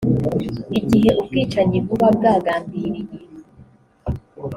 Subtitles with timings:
[0.79, 3.03] igihe ubwicanyi buba bwagambiriye